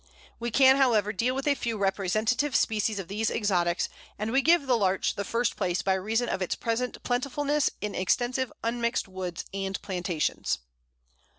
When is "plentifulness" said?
7.03-7.69